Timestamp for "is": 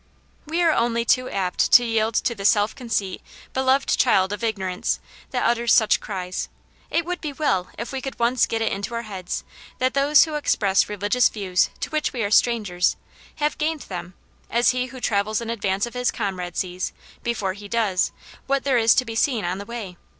18.79-18.95